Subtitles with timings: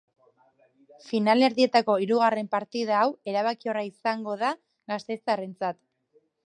[1.09, 4.53] Finalerdietako hirugarren partida hau erabakiorra izango da
[4.95, 5.83] gasteiztarrentzat.